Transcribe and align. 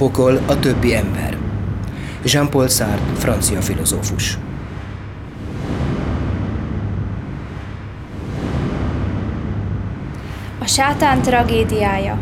pokol, 0.00 0.40
a 0.46 0.58
többi 0.58 0.94
ember. 0.94 1.38
Jean-Paul 2.24 2.68
Sartre, 2.68 3.14
francia 3.14 3.60
filozófus. 3.60 4.38
A 10.58 10.66
sátán 10.66 11.22
tragédiája 11.22 12.18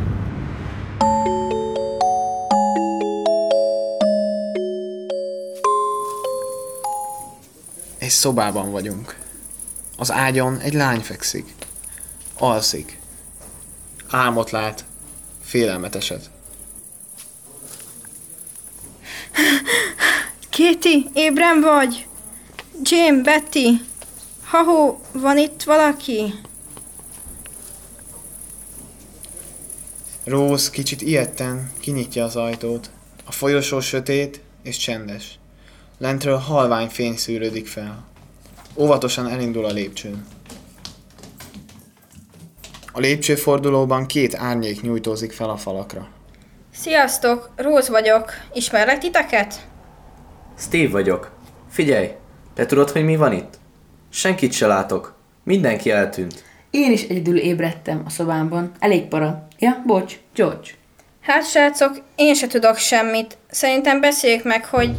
Egy 7.99 8.09
szobában 8.09 8.71
vagyunk. 8.71 9.19
Az 9.97 10.13
ágyon 10.13 10.59
egy 10.59 10.75
lány 10.75 11.01
fekszik. 11.01 11.55
Alszik. 12.39 12.99
Álmot 14.11 14.51
lát. 14.51 14.85
Félelmeteset. 15.43 16.38
Kéti, 20.51 21.07
ébren 21.15 21.61
vagy? 21.61 22.07
Jim, 22.83 23.23
Betty, 23.23 23.87
Haho, 24.45 24.97
van 25.13 25.39
itt 25.39 25.63
valaki? 25.63 26.35
Rose 30.25 30.71
kicsit 30.71 31.03
ilyetten 31.03 31.71
kinyitja 31.81 32.25
az 32.25 32.37
ajtót. 32.37 32.91
A 33.25 33.33
folyosó 33.33 33.81
sötét 33.81 34.41
és 34.63 34.77
csendes. 34.77 35.39
Lentről 35.99 36.37
halvány 36.37 36.89
fény 36.89 37.17
szűrődik 37.17 37.67
fel. 37.67 38.05
Óvatosan 38.77 39.29
elindul 39.29 39.65
a 39.65 39.73
lépcsőn. 39.73 40.27
A 42.93 43.01
lépcsőfordulóban 43.01 44.07
két 44.07 44.35
árnyék 44.35 44.83
nyújtózik 44.83 45.33
fel 45.33 45.51
a 45.51 45.57
falakra. 45.57 46.09
Sziasztok, 46.81 47.51
Rose 47.57 47.91
vagyok. 47.91 48.31
Ismerlek 48.53 48.99
titeket? 48.99 49.55
Steve 50.59 50.91
vagyok. 50.91 51.31
Figyelj, 51.69 52.09
te 52.55 52.67
tudod, 52.67 52.91
hogy 52.91 53.05
mi 53.05 53.17
van 53.17 53.33
itt? 53.33 53.59
Senkit 54.11 54.53
se 54.53 54.67
látok. 54.67 55.15
Mindenki 55.45 55.91
eltűnt. 55.91 56.45
Én 56.71 56.93
is 56.93 57.03
egyedül 57.03 57.39
ébredtem 57.39 58.03
a 58.07 58.11
szobámban. 58.11 58.73
Elég 58.79 59.05
para. 59.05 59.47
Ja, 59.59 59.83
bocs, 59.87 60.19
George. 60.35 60.69
Hát 61.21 61.47
srácok, 61.47 62.01
én 62.15 62.35
se 62.35 62.47
tudok 62.47 62.77
semmit. 62.77 63.39
Szerintem 63.51 64.01
beszéljük 64.01 64.45
meg, 64.45 64.65
hogy... 64.65 64.97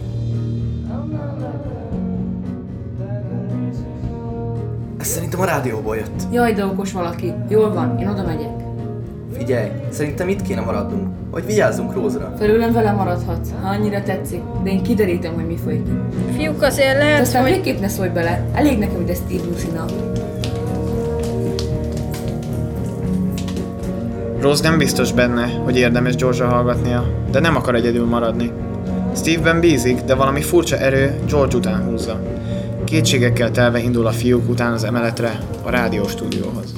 Ez 4.99 5.07
szerintem 5.07 5.39
a 5.39 5.45
rádióból 5.45 5.95
jött. 5.95 6.21
Jaj, 6.31 6.53
de 6.53 6.65
okos 6.65 6.91
valaki. 6.91 7.33
Jól 7.49 7.73
van, 7.73 7.99
én 7.99 8.07
oda 8.07 8.23
megyek. 8.23 8.68
Figyelj, 9.39 9.69
szerintem 9.89 10.27
itt 10.29 10.41
kéne 10.41 10.61
maradnunk, 10.61 11.07
hogy 11.31 11.45
vigyázzunk 11.45 11.93
Rózra. 11.93 12.33
Felülem 12.37 12.71
vele 12.71 12.91
maradhatsz, 12.91 13.49
ha 13.61 13.69
annyira 13.69 14.03
tetszik, 14.03 14.41
de 14.63 14.69
én 14.69 14.83
kiderítem, 14.83 15.33
hogy 15.33 15.45
mi 15.45 15.57
folyik 15.63 15.87
itt. 15.87 16.35
Fiúk, 16.35 16.61
azért 16.61 16.97
De 16.97 17.03
lehet, 17.03 17.21
aztán 17.21 17.41
hogy... 17.41 17.51
végképp 17.51 17.79
ne 17.79 17.87
szólj 17.87 18.09
bele. 18.09 18.45
Elég 18.53 18.77
nekem 18.77 19.01
ide 19.01 19.13
Steve 19.13 19.43
Lucina. 19.49 19.85
Rose 24.39 24.69
nem 24.69 24.77
biztos 24.77 25.11
benne, 25.11 25.47
hogy 25.63 25.77
érdemes 25.77 26.15
george 26.15 26.43
hallgatnia, 26.43 27.05
de 27.31 27.39
nem 27.39 27.55
akar 27.55 27.75
egyedül 27.75 28.05
maradni. 28.05 28.51
Steve-ben 29.15 29.59
bízik, 29.59 30.01
de 30.01 30.15
valami 30.15 30.41
furcsa 30.41 30.77
erő 30.77 31.19
George 31.29 31.57
után 31.57 31.83
húzza. 31.83 32.21
Kétségekkel 32.83 33.51
telve 33.51 33.79
indul 33.79 34.07
a 34.07 34.11
fiúk 34.11 34.49
után 34.49 34.73
az 34.73 34.83
emeletre, 34.83 35.39
a 35.63 35.69
rádióstúdióhoz. 35.69 36.73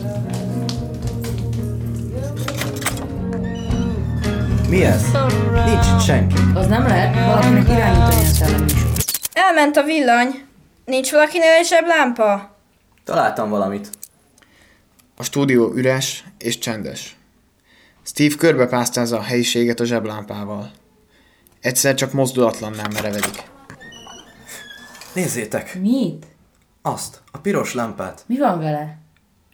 Mi 4.72 4.83
ez? 4.83 5.11
Nincs 5.66 5.85
itt 5.85 6.01
senki. 6.01 6.35
Az 6.53 6.68
nem 6.68 6.88
lehet, 6.88 7.25
valakinek 7.25 7.68
irányítani 7.68 8.22
a 8.22 8.25
szelleműsor. 8.25 8.90
Elment 9.34 9.78
a 9.78 9.84
villany. 9.84 10.46
Nincs 10.85 11.12
valakinél 11.12 11.51
egy 11.51 11.66
zseblámpa? 11.66 12.57
Találtam 13.03 13.50
valamit. 13.50 13.90
A 15.16 15.23
stúdió 15.23 15.72
üres 15.73 16.25
és 16.38 16.57
csendes. 16.57 17.18
Steve 18.03 18.35
körbepásztázza 18.35 19.18
a 19.18 19.22
helyiséget 19.22 19.79
a 19.79 19.85
zseblámpával. 19.85 20.72
Egyszer 21.62 21.94
csak 21.94 22.13
mozdulatlanná 22.13 22.88
merevedik. 22.94 23.44
Nézzétek! 25.13 25.79
Mit? 25.79 26.25
Azt, 26.81 27.22
a 27.31 27.38
piros 27.38 27.73
lámpát. 27.73 28.23
Mi 28.28 28.38
van 28.38 28.59
vele? 28.59 28.97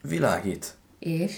Világít. 0.01 0.73
És? 0.99 1.33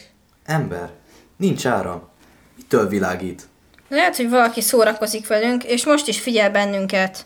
Ember. 0.45 0.91
Nincs 1.37 1.65
áram. 1.65 2.07
Mitől 2.55 2.87
világít? 2.87 3.47
Lehet, 3.89 4.15
hogy 4.15 4.29
valaki 4.29 4.61
szórakozik 4.61 5.27
velünk, 5.27 5.63
és 5.63 5.85
most 5.85 6.07
is 6.07 6.19
figyel 6.19 6.51
bennünket. 6.51 7.25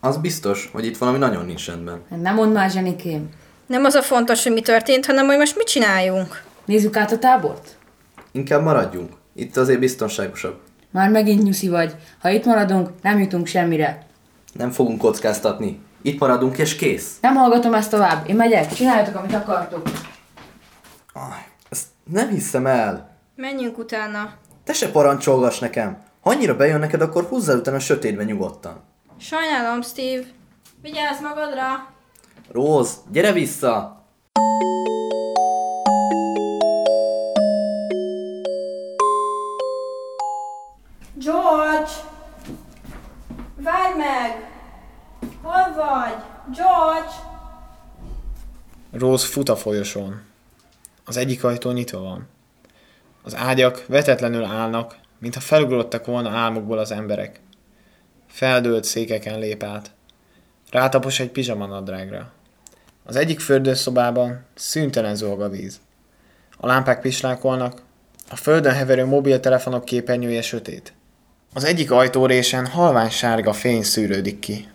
Az 0.00 0.16
biztos, 0.16 0.68
hogy 0.72 0.86
itt 0.86 0.96
valami 0.96 1.18
nagyon 1.18 1.46
nincs 1.46 1.66
rendben. 1.66 2.00
Hát 2.10 2.20
Nem 2.20 2.34
mondd 2.34 2.52
már, 2.52 2.70
Zsenikém. 2.70 3.28
Nem 3.66 3.84
az 3.84 3.94
a 3.94 4.02
fontos, 4.02 4.42
hogy 4.42 4.52
mi 4.52 4.60
történt, 4.60 5.06
hanem 5.06 5.26
hogy 5.26 5.36
most 5.38 5.56
mit 5.56 5.66
csináljunk. 5.66 6.42
Nézzük 6.64 6.96
át 6.96 7.12
a 7.12 7.18
tábort? 7.18 7.76
Inkább 8.32 8.62
maradjunk. 8.62 9.12
Itt 9.34 9.56
azért 9.56 9.78
biztonságosabb. 9.78 10.60
Már 10.90 11.10
megint 11.10 11.42
nyuszi 11.42 11.68
vagy. 11.68 11.94
Ha 12.20 12.28
itt 12.28 12.44
maradunk, 12.44 12.90
nem 13.02 13.18
jutunk 13.18 13.46
semmire. 13.46 14.06
Nem 14.52 14.70
fogunk 14.70 14.98
kockáztatni. 14.98 15.80
Itt 16.02 16.18
maradunk 16.20 16.58
és 16.58 16.76
kész. 16.76 17.16
Nem 17.20 17.34
hallgatom 17.34 17.74
ezt 17.74 17.90
tovább. 17.90 18.28
Én 18.28 18.36
megyek. 18.36 18.72
Csináljatok, 18.74 19.14
amit 19.14 19.34
akartok. 19.34 19.88
Aj, 21.12 21.46
ezt 21.70 21.86
nem 22.10 22.28
hiszem 22.28 22.66
el. 22.66 23.16
Menjünk 23.36 23.78
utána. 23.78 24.32
Te 24.64 24.72
se 24.72 24.90
parancsolgass 24.90 25.58
nekem. 25.58 26.02
Ha 26.20 26.30
annyira 26.30 26.56
bejön 26.56 26.78
neked, 26.78 27.00
akkor 27.00 27.24
húzzál 27.24 27.58
utána 27.58 27.76
a 27.76 27.80
sötétbe 27.80 28.24
nyugodtan. 28.24 28.80
Sajnálom, 29.18 29.82
Steve. 29.82 30.24
Vigyázz 30.82 31.20
magadra! 31.20 31.92
Róz, 32.52 32.98
gyere 33.10 33.32
vissza! 33.32 34.04
George! 41.14 41.90
Várj 43.56 43.96
meg! 43.96 44.50
Hol 45.42 45.74
vagy? 45.74 46.22
George! 46.56 47.12
Rose 48.92 49.26
fut 49.26 49.48
a 49.48 49.56
folyosón. 49.56 50.22
Az 51.04 51.16
egyik 51.16 51.44
ajtó 51.44 51.70
nyitva 51.70 52.00
van. 52.00 52.28
Az 53.26 53.36
ágyak 53.36 53.84
vetetlenül 53.86 54.44
állnak, 54.44 54.96
mintha 55.18 55.40
felugrottak 55.40 56.06
volna 56.06 56.30
álmukból 56.30 56.78
az 56.78 56.90
emberek. 56.90 57.40
Feldőlt 58.26 58.84
székeken 58.84 59.38
lép 59.38 59.62
át. 59.62 59.90
Rátapos 60.70 61.20
egy 61.20 61.30
pizsamanadrágra. 61.30 62.32
Az 63.04 63.16
egyik 63.16 63.40
fürdőszobában 63.40 64.44
szüntelen 64.54 65.16
zolg 65.16 65.40
a 65.40 65.48
víz. 65.48 65.80
A 66.56 66.66
lámpák 66.66 67.00
pislákolnak, 67.00 67.82
a 68.30 68.36
földön 68.36 68.72
heverő 68.72 69.04
mobiltelefonok 69.04 69.84
képernyője 69.84 70.42
sötét. 70.42 70.92
Az 71.54 71.64
egyik 71.64 71.90
ajtórésen 71.90 72.66
halvány 72.66 73.10
sárga 73.10 73.52
fény 73.52 73.82
szűrődik 73.82 74.38
ki. 74.38 74.68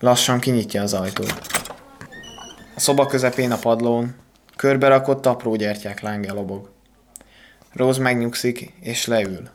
Lassan 0.00 0.40
kinyitja 0.40 0.82
az 0.82 0.94
ajtót. 0.94 1.40
A 2.74 2.80
szoba 2.80 3.06
közepén 3.06 3.50
a 3.50 3.58
padlón 3.58 4.14
körbe 4.56 4.88
rakott 4.88 5.26
apró 5.26 5.54
gyertyák 5.54 6.00
lángja 6.00 6.34
lobog. 6.34 6.74
Rose 7.76 8.00
megnyugszik 8.00 8.72
és 8.80 9.06
leül. 9.06 9.48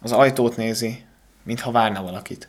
Az 0.00 0.12
ajtót 0.12 0.56
nézi, 0.56 1.04
mintha 1.42 1.70
várna 1.70 2.02
valakit. 2.02 2.48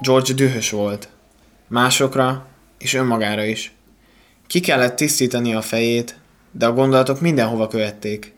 George 0.00 0.32
dühös 0.32 0.70
volt. 0.70 1.08
Másokra 1.68 2.46
és 2.78 2.94
önmagára 2.94 3.44
is. 3.44 3.74
Ki 4.46 4.60
kellett 4.60 4.96
tisztítani 4.96 5.54
a 5.54 5.60
fejét, 5.60 6.18
de 6.50 6.66
a 6.66 6.72
gondolatok 6.72 7.20
mindenhova 7.20 7.68
követték. 7.68 8.34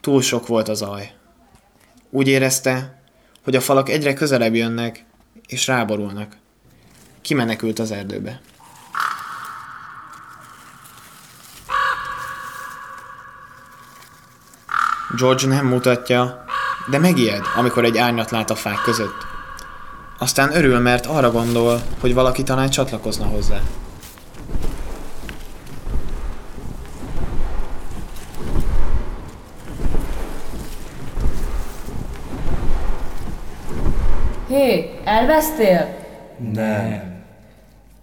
Túl 0.00 0.22
sok 0.22 0.46
volt 0.46 0.68
az 0.68 0.82
aj. 0.82 1.12
Úgy 2.10 2.28
érezte, 2.28 3.02
hogy 3.44 3.56
a 3.56 3.60
falak 3.60 3.88
egyre 3.88 4.14
közelebb 4.14 4.54
jönnek, 4.54 5.04
és 5.46 5.66
ráborulnak. 5.66 6.36
Kimenekült 7.20 7.78
az 7.78 7.90
erdőbe. 7.90 8.40
George 15.14 15.46
nem 15.46 15.66
mutatja, 15.66 16.44
de 16.90 16.98
megijed, 16.98 17.42
amikor 17.56 17.84
egy 17.84 17.98
árnyat 17.98 18.30
lát 18.30 18.50
a 18.50 18.54
fák 18.54 18.80
között. 18.84 19.26
Aztán 20.18 20.56
örül, 20.56 20.78
mert 20.78 21.06
arra 21.06 21.30
gondol, 21.30 21.80
hogy 22.00 22.14
valaki 22.14 22.42
talán 22.42 22.70
csatlakozna 22.70 23.26
hozzá. 23.26 23.60
Hé, 34.48 35.00
elvesztél? 35.04 35.96
Nem. 36.52 37.14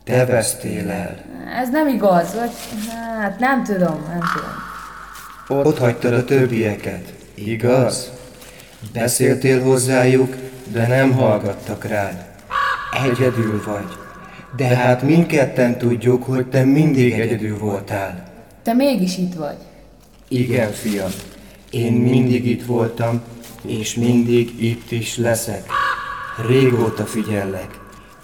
Te 0.03 0.25
vesztél 0.25 0.89
el. 0.91 1.17
Ez 1.61 1.69
nem 1.69 1.87
igaz, 1.87 2.35
vagy? 2.35 2.51
Hát 3.19 3.39
nem 3.39 3.63
tudom, 3.63 4.05
nem 4.09 4.21
tudom. 4.33 4.62
Ott 5.47 5.77
hagytad 5.77 6.13
a 6.13 6.25
többieket, 6.25 7.13
igaz? 7.33 8.11
Beszéltél 8.93 9.61
hozzájuk, 9.63 10.35
de 10.71 10.87
nem 10.87 11.11
hallgattak 11.11 11.83
rád. 11.83 12.25
Egyedül 13.05 13.63
vagy. 13.65 13.97
De 14.55 14.65
hát 14.65 15.01
mindketten 15.01 15.77
tudjuk, 15.77 16.23
hogy 16.23 16.45
te 16.45 16.63
mindig 16.63 17.13
egyedül 17.13 17.57
voltál. 17.57 18.31
Te 18.63 18.73
mégis 18.73 19.17
itt 19.17 19.33
vagy. 19.33 19.57
Igen, 20.27 20.71
fiam. 20.71 21.11
Én 21.69 21.93
mindig 21.93 22.45
itt 22.45 22.65
voltam, 22.65 23.21
és 23.65 23.95
mindig 23.95 24.63
itt 24.63 24.91
is 24.91 25.17
leszek. 25.17 25.65
Régóta 26.47 27.05
figyellek. 27.05 27.79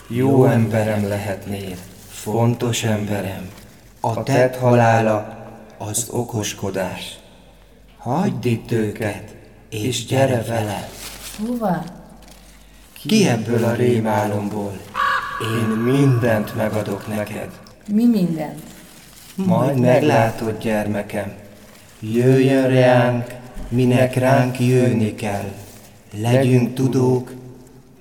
Jó 0.07 0.45
emberem 0.45 1.07
lehetnél. 1.07 1.75
Fontos 2.09 2.83
emberem. 2.83 3.49
A 3.99 4.23
tett 4.23 4.55
halála 4.55 5.38
az 5.79 6.07
okoskodás. 6.11 7.19
Hagyd 7.97 8.45
itt 8.45 8.71
őket, 8.71 9.35
és 9.69 10.05
gyere 10.05 10.43
vele. 10.47 10.89
Hova? 11.47 11.83
Ki 12.93 13.27
ebből 13.27 13.63
a 13.63 13.73
rémálomból? 13.73 14.77
Én 15.41 15.67
mindent 15.67 16.55
megadok 16.55 17.07
neked. 17.07 17.49
Mi 17.87 18.05
mindent? 18.05 18.61
Majd 19.35 19.79
meglátod, 19.79 20.57
gyermekem. 20.57 21.33
Jöjjön 21.99 22.69
ránk, 22.69 23.25
minek 23.69 24.15
ránk 24.15 24.59
jönni 24.59 25.15
kell. 25.15 25.51
Legyünk 26.21 26.73
tudók, 26.73 27.31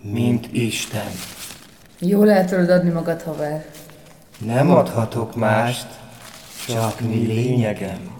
mint 0.00 0.48
Isten. 0.52 1.10
Jól 1.98 2.30
el 2.30 2.44
tudod 2.44 2.70
adni 2.70 2.90
magad, 2.90 3.22
haver. 3.22 3.64
Nem 4.38 4.70
adhatok 4.70 5.36
mást, 5.36 5.86
csak 6.69 7.00
mi 7.00 7.26
lényegem. 7.26 8.17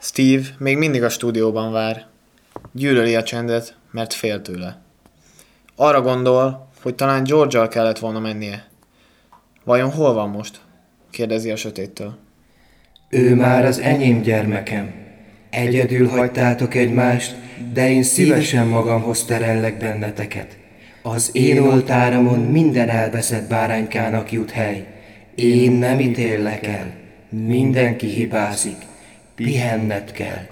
Steve 0.00 0.42
még 0.58 0.76
mindig 0.76 1.02
a 1.02 1.08
stúdióban 1.08 1.72
vár. 1.72 2.06
Gyűlöli 2.72 3.14
a 3.14 3.22
csendet, 3.22 3.76
mert 3.90 4.12
fél 4.12 4.42
tőle. 4.42 4.80
Arra 5.76 6.00
gondol, 6.00 6.68
hogy 6.82 6.94
talán 6.94 7.24
george 7.24 7.68
kellett 7.68 7.98
volna 7.98 8.18
mennie. 8.18 8.66
Vajon 9.64 9.90
hol 9.90 10.12
van 10.12 10.28
most? 10.28 10.60
kérdezi 11.10 11.50
a 11.50 11.56
sötéttől. 11.56 12.18
Ő 13.08 13.34
már 13.34 13.64
az 13.64 13.78
enyém 13.78 14.22
gyermekem. 14.22 14.94
Egyedül 15.50 16.08
hagytátok 16.08 16.74
egymást, 16.74 17.34
de 17.72 17.90
én 17.90 18.02
szívesen 18.02 18.66
magamhoz 18.66 19.24
terellek 19.24 19.78
benneteket. 19.78 20.60
Az 21.04 21.30
én 21.32 21.58
oltáramon 21.58 22.38
minden 22.40 22.88
elveszett 22.88 23.48
báránykának 23.48 24.32
jut 24.32 24.50
hely. 24.50 24.86
Én 25.34 25.72
nem 25.72 26.00
ítéllek 26.00 26.66
el. 26.66 26.94
Mindenki 27.28 28.06
hibázik. 28.06 28.76
Pihenned 29.34 30.12
kell. 30.12 30.46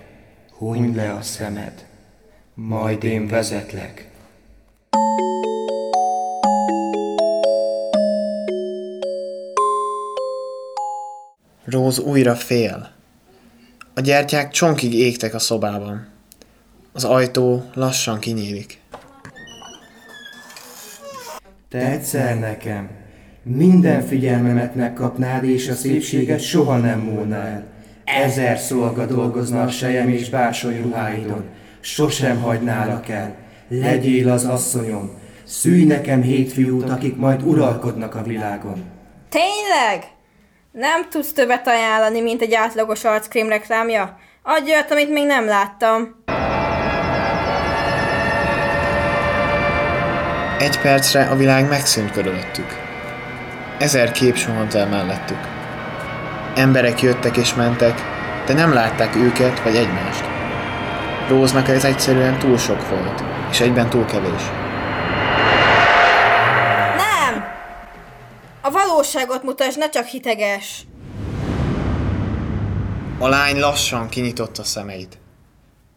Hunyd 0.58 0.96
le 0.96 1.12
a 1.12 1.22
szemed. 1.22 1.86
Majd 2.54 3.04
én 3.04 3.26
vezetlek. 3.26 4.08
Rose 11.64 12.02
újra 12.02 12.34
fél. 12.34 12.90
A 13.94 14.00
gyertyák 14.00 14.50
csonkig 14.50 14.94
égtek 14.94 15.34
a 15.34 15.38
szobában. 15.38 16.08
Az 16.92 17.04
ajtó 17.04 17.64
lassan 17.74 18.18
kinyílik. 18.18 18.78
Tetszel 21.70 22.34
nekem. 22.34 22.88
Minden 23.42 24.02
figyelmemet 24.02 24.74
megkapnád, 24.74 25.44
és 25.44 25.68
a 25.68 25.74
szépséget 25.74 26.40
soha 26.40 26.76
nem 26.76 26.98
múlna 26.98 27.36
el. 27.36 27.64
Ezer 28.04 28.58
szolga 28.58 29.06
dolgozna 29.06 29.62
a 29.62 29.68
sejem 29.68 30.08
és 30.08 30.28
bársony 30.28 30.82
ruháidon. 30.82 31.44
Sosem 31.80 32.40
hagynálak 32.40 33.08
el. 33.08 33.34
Legyél 33.68 34.30
az 34.30 34.44
asszonyom. 34.44 35.10
Szűj 35.44 35.84
nekem 35.84 36.22
hét 36.22 36.52
fiút, 36.52 36.90
akik 36.90 37.16
majd 37.16 37.42
uralkodnak 37.42 38.14
a 38.14 38.22
világon. 38.22 38.84
Tényleg? 39.28 40.04
Nem 40.72 41.08
tudsz 41.10 41.32
többet 41.32 41.66
ajánlani, 41.66 42.20
mint 42.20 42.42
egy 42.42 42.54
átlagos 42.54 43.04
arckrém 43.04 43.48
reklámja? 43.48 44.18
Adj 44.42 44.70
olyat, 44.70 44.90
amit 44.90 45.10
még 45.10 45.26
nem 45.26 45.46
láttam. 45.46 46.22
Egy 50.60 50.80
percre 50.80 51.24
a 51.24 51.36
világ 51.36 51.68
megszűnt 51.68 52.10
körülöttük. 52.10 52.78
Ezer 53.78 54.12
kép 54.12 54.36
suhant 54.36 54.74
el 54.74 54.88
mellettük. 54.88 55.38
Emberek 56.54 57.02
jöttek 57.02 57.36
és 57.36 57.54
mentek, 57.54 58.00
de 58.46 58.52
nem 58.52 58.72
látták 58.72 59.16
őket 59.16 59.62
vagy 59.62 59.76
egymást. 59.76 60.24
Róznak 61.28 61.68
ez 61.68 61.84
egyszerűen 61.84 62.38
túl 62.38 62.58
sok 62.58 62.88
volt, 62.88 63.22
és 63.50 63.60
egyben 63.60 63.90
túl 63.90 64.04
kevés. 64.04 64.42
Nem! 66.96 67.44
A 68.60 68.70
valóságot 68.70 69.42
mutasd, 69.42 69.78
ne 69.78 69.88
csak 69.88 70.06
hiteges. 70.06 70.86
A 73.18 73.28
lány 73.28 73.58
lassan 73.58 74.08
kinyitotta 74.08 74.64
szemeit. 74.64 75.18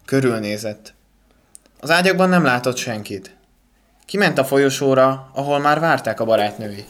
Körülnézett. 0.05 0.93
Az 1.79 1.91
ágyakban 1.91 2.29
nem 2.29 2.43
látott 2.43 2.77
senkit. 2.77 3.41
Kiment 4.05 4.37
a 4.37 4.45
folyosóra, 4.45 5.29
ahol 5.33 5.59
már 5.59 5.79
várták 5.79 6.19
a 6.19 6.25
barátnői. 6.25 6.85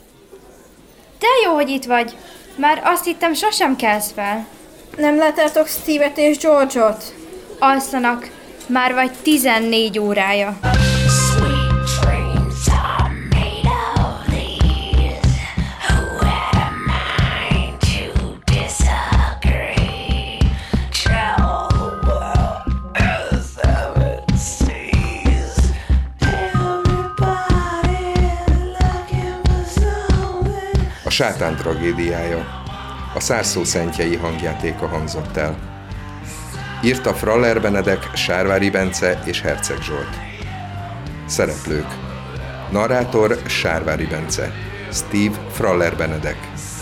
De 1.20 1.28
jó, 1.46 1.54
hogy 1.54 1.70
itt 1.70 1.86
vagy. 1.86 2.18
Már 2.56 2.82
azt 2.84 3.06
hittem, 3.06 3.34
sosem 3.34 3.76
kelsz 3.76 4.12
fel. 4.12 4.46
Nem 4.98 5.18
láttátok 5.18 5.68
Steve-et 5.68 6.18
és 6.18 6.38
George-ot? 6.38 7.16
Alszanak. 7.60 8.30
Már 8.68 8.94
vagy 8.94 9.12
14 9.22 10.00
órája. 10.00 10.60
Sátán 31.14 31.56
tragédiája. 31.56 32.64
A 33.16 33.20
szárszó 33.20 33.64
szentjei 33.64 34.16
hangjátéka 34.16 34.88
hangzott 34.88 35.38
el. 35.38 35.58
Írta 36.84 37.14
Fraller 37.14 37.62
Benedek, 37.62 38.10
Sárvári 38.16 38.70
Bence 38.70 39.22
és 39.26 39.42
Herceg 39.42 39.82
Zsolt. 39.82 40.20
Szereplők. 41.26 41.88
Narrátor 42.72 43.42
Sárvári 43.46 44.06
Bence. 44.06 44.52
Steve 44.92 45.38
Fraller 45.52 45.96
Benedek. 45.96 46.38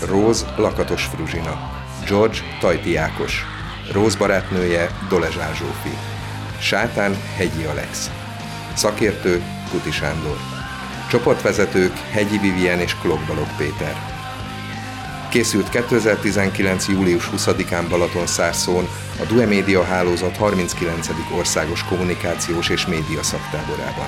Rose 0.08 0.46
Lakatos 0.56 1.04
Fruzsina. 1.04 1.70
George 2.08 2.38
Tajti 2.60 2.96
Ákos. 2.96 3.44
Rose 3.92 4.18
barátnője 4.18 4.88
Dolezsá 5.08 5.52
Zsófi. 5.54 5.96
Sátán 6.58 7.16
Hegyi 7.36 7.64
Alex. 7.64 8.10
Szakértő 8.74 9.42
Kuti 9.70 9.90
Sándor. 9.90 10.36
Csoportvezetők 11.10 11.96
Hegyi 12.10 12.38
Vivien 12.38 12.80
és 12.80 12.94
Klok 12.94 13.20
Balog 13.26 13.48
Péter. 13.56 14.11
Készült 15.32 15.68
2019. 15.68 16.88
július 16.88 17.30
20-án 17.36 17.86
Balaton 17.88 18.26
Szárszón 18.26 18.88
a 19.20 19.24
Due 19.24 19.46
Média 19.46 19.82
hálózat 19.82 20.36
39. 20.36 21.08
országos 21.36 21.84
kommunikációs 21.84 22.68
és 22.68 22.86
média 22.86 23.22
szaktáborában. 23.22 24.06